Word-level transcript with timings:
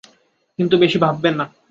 কিন্তু, 0.59 0.75
বেশি 0.77 0.97
ভাববেন 0.97 1.33
না। 1.33 1.45